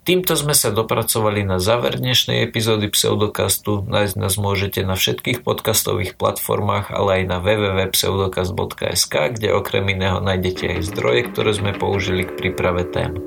[0.06, 3.82] Týmto sme sa dopracovali na záver dnešnej epizódy Pseudokastu.
[3.90, 10.78] Nájsť nás môžete na všetkých podcastových platformách, ale aj na www.pseudokast.sk, kde okrem iného nájdete
[10.78, 13.18] aj zdroje, ktoré sme použili k príprave tém.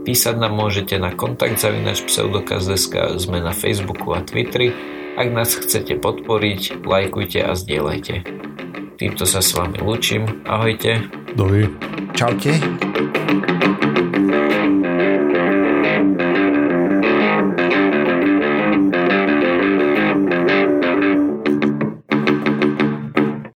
[0.00, 4.72] Písať nám môžete na kontakt zavinač pseudokaz.sk, sme na Facebooku a Twitteri.
[5.20, 8.14] Ak nás chcete podporiť, lajkujte a zdieľajte.
[8.96, 10.44] Týmto sa s vami lúčim.
[10.48, 11.04] Ahojte.
[11.36, 11.68] Dovi.
[12.16, 12.52] Čaute.